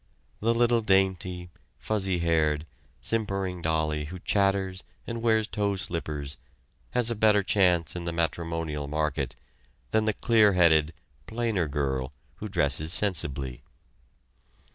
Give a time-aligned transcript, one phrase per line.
[0.39, 2.65] The little dainty, fuzzy haired,
[3.01, 6.37] simpering dolly who chatters and wears toe slippers
[6.89, 9.35] has a better chance in the matrimonial market
[9.91, 10.93] than the clear headed,
[11.27, 13.61] plainer girl, who dresses sensibly.